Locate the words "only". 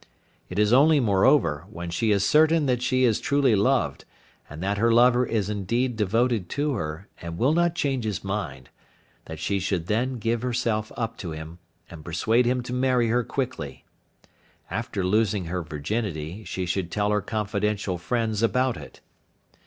0.73-0.99